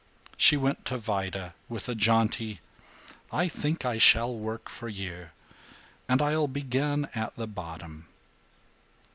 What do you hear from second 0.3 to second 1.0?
She went to